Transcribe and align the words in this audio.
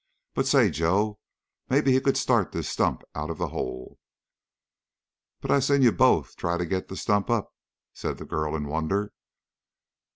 But, 0.33 0.47
say, 0.47 0.71
Joe, 0.71 1.19
maybe 1.69 1.91
he 1.91 2.01
could 2.01 2.17
start 2.17 2.51
this 2.53 2.67
stump 2.67 3.03
out 3.13 3.29
of 3.29 3.37
the 3.37 3.49
hole." 3.49 3.99
"But 5.41 5.51
I 5.51 5.59
seen 5.59 5.83
you 5.83 5.91
both 5.91 6.35
try 6.37 6.57
to 6.57 6.65
get 6.65 6.87
the 6.87 6.95
stump 6.97 7.29
up," 7.29 7.53
said 7.93 8.17
the 8.17 8.25
girl 8.25 8.55
in 8.55 8.65
wonder. 8.67 9.13